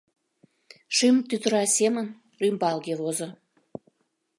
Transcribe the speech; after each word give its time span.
Шем 0.95 1.15
тӱтыра 1.29 1.63
семын 1.77 2.07
рӱмбалге 2.41 2.93
возо. 3.01 3.29